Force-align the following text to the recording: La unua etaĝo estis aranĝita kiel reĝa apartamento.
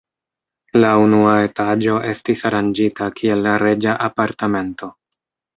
La 0.83 0.93
unua 1.01 1.33
etaĝo 1.49 1.99
estis 2.13 2.43
aranĝita 2.51 3.11
kiel 3.21 3.53
reĝa 3.67 3.97
apartamento. 4.11 4.95